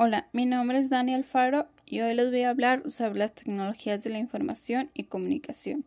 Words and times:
Hola, 0.00 0.28
mi 0.32 0.46
nombre 0.46 0.78
es 0.78 0.90
Dani 0.90 1.12
Alfaro 1.12 1.66
y 1.84 2.02
hoy 2.02 2.14
les 2.14 2.30
voy 2.30 2.44
a 2.44 2.50
hablar 2.50 2.88
sobre 2.88 3.18
las 3.18 3.34
tecnologías 3.34 4.04
de 4.04 4.10
la 4.10 4.18
información 4.18 4.92
y 4.94 5.02
comunicación. 5.02 5.84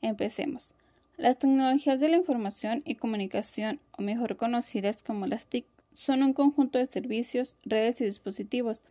Empecemos. 0.00 0.74
Las 1.16 1.40
tecnologías 1.40 2.00
de 2.00 2.08
la 2.08 2.18
información 2.18 2.82
y 2.84 2.94
comunicación, 2.94 3.80
o 3.98 4.02
mejor 4.02 4.36
conocidas 4.36 5.02
como 5.02 5.26
las 5.26 5.46
TIC, 5.46 5.66
son 5.92 6.22
un 6.22 6.34
conjunto 6.34 6.78
de 6.78 6.86
servicios, 6.86 7.56
redes 7.64 8.00
y 8.00 8.04
dispositivos, 8.04 8.84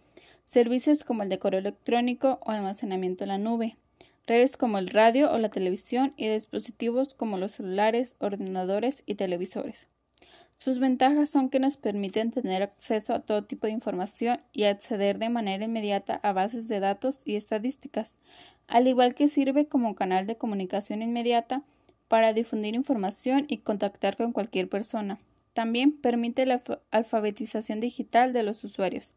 servicios 0.44 1.06
como 1.06 1.24
el 1.24 1.30
de 1.30 1.40
correo 1.40 1.62
electrónico 1.62 2.38
o 2.42 2.52
almacenamiento 2.52 3.24
en 3.24 3.30
la 3.30 3.38
nube, 3.38 3.78
redes 4.26 4.58
como 4.58 4.80
el 4.80 4.90
radio 4.90 5.32
o 5.32 5.38
la 5.38 5.48
televisión 5.48 6.14
y 6.18 6.28
dispositivos 6.28 7.14
como 7.14 7.38
los 7.38 7.54
celulares, 7.54 8.18
ordenadores 8.20 9.04
y 9.06 9.16
televisores. 9.16 9.88
Sus 10.58 10.80
ventajas 10.80 11.30
son 11.30 11.50
que 11.50 11.60
nos 11.60 11.78
permiten 11.78 12.32
tener 12.32 12.64
acceso 12.64 13.14
a 13.14 13.20
todo 13.20 13.44
tipo 13.44 13.68
de 13.68 13.74
información 13.74 14.42
y 14.54 14.64
acceder 14.64 15.20
de 15.20 15.30
manera 15.30 15.66
inmediata 15.66 16.20
a 16.24 16.33
bases 16.33 16.68
de 16.68 16.80
datos 16.80 17.20
y 17.25 17.36
estadísticas, 17.36 18.18
al 18.68 18.88
igual 18.88 19.14
que 19.14 19.30
sirve 19.30 19.68
como 19.68 19.96
canal 19.96 20.25
de 20.25 20.36
comunicación 20.36 21.02
inmediata 21.02 21.64
para 22.07 22.33
difundir 22.33 22.75
información 22.75 23.46
y 23.47 23.60
contactar 23.60 24.18
con 24.18 24.33
cualquier 24.33 24.68
persona. 24.68 25.20
También 25.54 25.92
permite 25.92 26.46
la 26.46 26.61
alfabetización 26.92 27.80
digital 27.80 28.33
de 28.33 28.44
los 28.44 28.64
usuarios. 28.64 29.14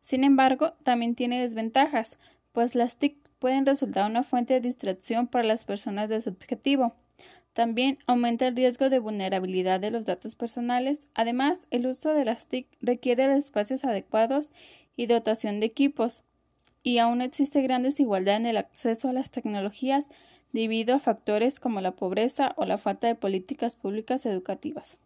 Sin 0.00 0.22
embargo, 0.22 0.74
también 0.84 1.14
tiene 1.14 1.40
desventajas, 1.40 2.18
pues 2.52 2.74
las 2.74 2.96
TIC 2.96 3.16
pueden 3.38 3.66
resultar 3.66 4.08
una 4.08 4.22
fuente 4.22 4.54
de 4.54 4.60
distracción 4.60 5.26
para 5.26 5.44
las 5.44 5.64
personas 5.64 6.08
de 6.08 6.22
su 6.22 6.30
objetivo. 6.30 6.94
También 7.54 7.98
aumenta 8.06 8.48
el 8.48 8.56
riesgo 8.56 8.90
de 8.90 8.98
vulnerabilidad 8.98 9.78
de 9.78 9.92
los 9.92 10.06
datos 10.06 10.34
personales. 10.34 11.06
Además, 11.14 11.68
el 11.70 11.86
uso 11.86 12.12
de 12.12 12.24
las 12.24 12.46
TIC 12.46 12.66
requiere 12.80 13.28
de 13.28 13.38
espacios 13.38 13.84
adecuados 13.84 14.52
y 14.96 15.06
dotación 15.06 15.60
de 15.60 15.66
equipos. 15.66 16.24
Y 16.82 16.98
aún 16.98 17.22
existe 17.22 17.62
gran 17.62 17.82
desigualdad 17.82 18.36
en 18.36 18.46
el 18.46 18.56
acceso 18.56 19.08
a 19.08 19.12
las 19.12 19.30
tecnologías 19.30 20.10
debido 20.52 20.96
a 20.96 21.00
factores 21.00 21.60
como 21.60 21.80
la 21.80 21.96
pobreza 21.96 22.54
o 22.56 22.66
la 22.66 22.76
falta 22.76 23.06
de 23.06 23.14
políticas 23.14 23.76
públicas 23.76 24.26
educativas. 24.26 24.98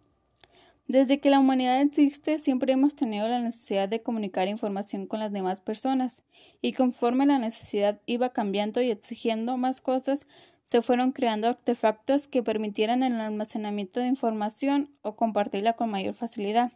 Desde 0.89 1.21
que 1.21 1.29
la 1.29 1.39
humanidad 1.39 1.83
existe, 1.83 2.39
siempre 2.39 2.73
hemos 2.73 2.97
tenido 2.97 3.29
la 3.29 3.41
necesidad 3.41 3.91
de 3.91 4.03
comunicar 4.03 4.49
información 4.49 5.07
con 5.07 5.21
las 5.21 5.33
demás 5.33 5.61
personas, 5.61 6.23
y 6.63 6.73
conforme 6.73 7.27
la 7.27 7.39
necesidad 7.39 8.01
iba 8.07 8.31
cambiando 8.31 8.81
y 8.81 8.91
exigiendo 8.91 9.59
más 9.59 9.83
cosas, 9.83 10.27
se 10.69 10.83
fueron 10.83 11.13
creando 11.13 11.49
artefactos 11.49 12.29
que 12.29 12.43
permitieran 12.43 13.03
el 13.03 13.19
almacenamiento 13.19 14.01
de 14.01 14.09
información 14.09 14.95
o 15.01 15.17
compartirla 15.17 15.73
con 15.73 15.89
mayor 15.89 16.13
facilidad, 16.13 16.73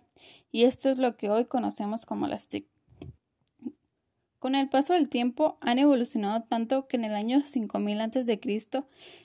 y 0.50 0.62
esto 0.64 0.88
es 0.88 0.96
lo 0.96 1.18
que 1.18 1.28
hoy 1.28 1.44
conocemos 1.44 2.06
como 2.06 2.26
las 2.26 2.48
TIC. 2.48 2.66
Con 4.38 4.54
el 4.54 4.70
paso 4.70 4.94
del 4.94 5.10
tiempo 5.10 5.58
han 5.60 5.78
evolucionado 5.78 6.42
tanto 6.44 6.88
que 6.88 6.96
en 6.96 7.04
el 7.04 7.14
año 7.14 7.44
5000 7.44 8.00
a.C. 8.00 8.40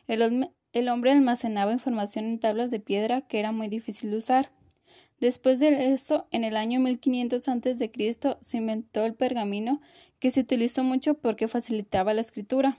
El, 0.08 0.50
el 0.74 0.90
hombre 0.90 1.12
almacenaba 1.14 1.72
información 1.72 2.26
en 2.26 2.38
tablas 2.38 2.70
de 2.70 2.82
piedra 2.82 3.22
que 3.22 3.40
era 3.40 3.54
muy 3.54 3.70
difícil 3.70 4.12
de 4.12 4.18
usar. 4.18 4.52
Después 5.22 5.62
de 5.62 5.94
eso, 5.94 6.28
en 6.32 6.44
el 6.44 6.58
año 6.58 6.82
1500 6.82 7.48
a.C. 7.48 8.18
se 8.42 8.58
inventó 8.58 9.06
el 9.06 9.14
pergamino 9.14 9.80
que 10.20 10.30
se 10.30 10.42
utilizó 10.42 10.84
mucho 10.84 11.14
porque 11.14 11.48
facilitaba 11.48 12.14
la 12.14 12.20
escritura. 12.20 12.78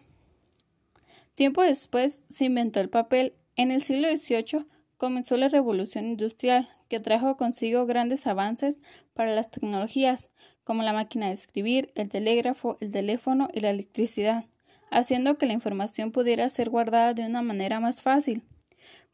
Tiempo 1.39 1.63
después 1.63 2.25
se 2.29 2.47
inventó 2.47 2.81
el 2.81 2.89
papel. 2.89 3.33
En 3.55 3.71
el 3.71 3.85
siglo 3.85 4.09
XVIII 4.09 4.67
comenzó 4.97 5.37
la 5.37 5.49
revolución 5.49 6.07
industrial, 6.07 6.69
que 6.89 6.99
trajo 6.99 7.37
consigo 7.37 7.87
grandes 7.87 8.27
avances 8.27 8.81
para 9.15 9.33
las 9.33 9.49
tecnologías, 9.49 10.31
como 10.65 10.83
la 10.83 10.93
máquina 10.93 11.29
de 11.29 11.35
escribir, 11.35 11.93
el 11.95 12.09
telégrafo, 12.09 12.77
el 12.81 12.91
teléfono 12.91 13.49
y 13.55 13.61
la 13.61 13.71
electricidad, 13.71 14.47
haciendo 14.91 15.39
que 15.39 15.47
la 15.47 15.53
información 15.53 16.11
pudiera 16.11 16.49
ser 16.49 16.71
guardada 16.71 17.15
de 17.15 17.25
una 17.25 17.41
manera 17.41 17.79
más 17.79 18.03
fácil. 18.03 18.43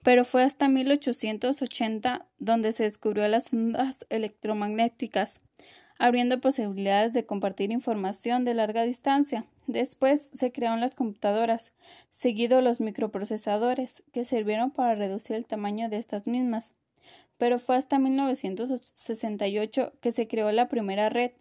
Pero 0.03 0.25
fue 0.25 0.45
hasta 0.45 0.67
1880 0.67 2.27
donde 2.39 2.73
se 2.73 2.85
descubrió 2.85 3.29
las 3.29 3.53
ondas 3.53 4.07
electromagnéticas, 4.09 5.43
abriendo 5.99 6.41
posibilidades 6.41 7.13
de 7.13 7.27
compartir 7.27 7.71
información 7.71 8.45
de 8.45 8.55
larga 8.55 8.83
distancia. 8.83 9.47
Después 9.67 10.31
se 10.33 10.53
crearon 10.53 10.81
las 10.81 10.95
computadoras, 10.95 11.73
seguido 12.11 12.61
los 12.61 12.81
microprocesadores, 12.81 14.03
que 14.13 14.25
sirvieron 14.25 14.71
para 14.71 14.95
reducir 14.95 15.37
el 15.37 15.47
tamaño 15.47 15.89
de 15.89 15.99
estas 15.99 16.27
mismas. 16.27 16.75
Pero 17.39 17.59
fue 17.59 17.77
hasta 17.77 17.99
1968 17.99 19.93
que 20.01 20.13
se 20.13 20.29
creó 20.29 20.53
la 20.53 20.69
primera 20.69 21.09
red, 21.09 21.33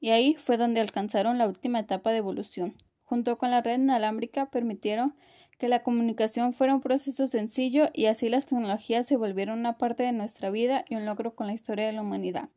y 0.00 0.10
ahí 0.10 0.34
fue 0.34 0.56
donde 0.56 0.80
alcanzaron 0.80 1.38
la 1.38 1.46
última 1.46 1.80
etapa 1.80 2.10
de 2.10 2.18
evolución. 2.18 2.74
Junto 3.04 3.38
con 3.38 3.50
la 3.50 3.60
red 3.60 3.78
inalámbrica 3.78 4.50
permitieron 4.50 5.14
que 5.58 5.68
la 5.68 5.82
comunicación 5.82 6.54
fuera 6.54 6.74
un 6.74 6.80
proceso 6.80 7.26
sencillo 7.26 7.90
y 7.92 8.06
así 8.06 8.30
las 8.30 8.46
tecnologías 8.46 9.06
se 9.06 9.16
volvieron 9.16 9.58
una 9.58 9.76
parte 9.76 10.04
de 10.04 10.12
nuestra 10.12 10.48
vida 10.48 10.84
y 10.88 10.94
un 10.94 11.04
logro 11.04 11.34
con 11.34 11.46
la 11.46 11.52
historia 11.52 11.86
de 11.86 11.92
la 11.92 12.00
humanidad. 12.00 12.48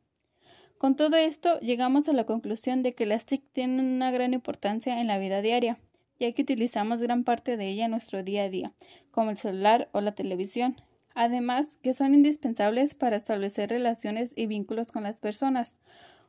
Con 0.84 0.98
todo 0.98 1.16
esto, 1.16 1.62
llegamos 1.62 2.10
a 2.10 2.12
la 2.12 2.26
conclusión 2.26 2.84
de 2.84 2.94
que 2.94 3.06
las 3.06 3.26
TIC 3.26 3.42
tienen 3.54 3.86
una 3.86 4.12
gran 4.12 4.34
importancia 4.34 5.00
en 5.00 5.08
la 5.08 5.18
vida 5.18 5.42
diaria, 5.42 5.80
ya 6.20 6.30
que 6.34 6.42
utilizamos 6.42 7.02
gran 7.02 7.24
parte 7.24 7.56
de 7.56 7.70
ella 7.70 7.86
en 7.86 7.92
nuestro 7.92 8.22
día 8.22 8.44
a 8.44 8.50
día, 8.50 8.74
como 9.10 9.30
el 9.30 9.38
celular 9.38 9.88
o 9.94 10.02
la 10.02 10.12
televisión. 10.12 10.76
Además, 11.16 11.78
que 11.82 11.94
son 11.94 12.14
indispensables 12.14 12.96
para 12.96 13.16
establecer 13.16 13.70
relaciones 13.70 14.34
y 14.36 14.46
vínculos 14.46 14.92
con 14.92 15.04
las 15.04 15.16
personas. 15.16 15.78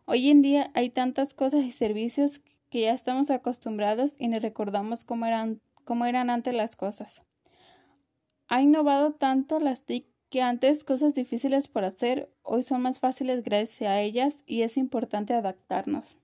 Hoy 0.04 0.30
en 0.30 0.40
día 0.40 0.70
hay 0.74 0.88
tantas 0.88 1.34
cosas 1.34 1.64
y 1.64 1.72
servicios 1.72 2.40
que 2.70 2.82
ya 2.82 2.92
estamos 2.92 3.30
acostumbrados 3.30 4.14
y 4.20 4.28
ni 4.28 4.38
recordamos 4.38 5.02
cómo 5.02 5.26
eran, 5.26 5.62
cómo 5.82 6.06
eran 6.06 6.30
antes 6.30 6.54
las 6.54 6.76
cosas. 6.76 7.22
Ha 8.46 8.62
innovado 8.62 9.14
tanto 9.14 9.58
las 9.58 9.82
TIC 9.82 10.13
que 10.34 10.42
antes 10.42 10.82
cosas 10.82 11.14
difíciles 11.14 11.68
por 11.68 11.84
hacer 11.84 12.28
hoy 12.42 12.64
son 12.64 12.82
más 12.82 12.98
fáciles 12.98 13.44
gracias 13.44 13.88
a 13.88 14.00
ellas 14.00 14.42
y 14.46 14.62
es 14.62 14.76
importante 14.76 15.32
adaptarnos. 15.32 16.16